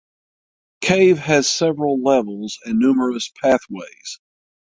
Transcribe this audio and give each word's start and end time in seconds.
Cave 0.81 1.19
has 1.19 1.47
several 1.47 2.01
levels 2.01 2.57
and 2.65 2.79
numerous 2.79 3.31
pathways. 3.39 4.19